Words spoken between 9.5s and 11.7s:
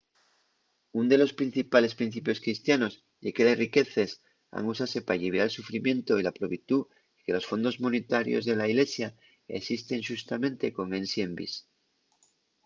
esisten xustamente con esi envís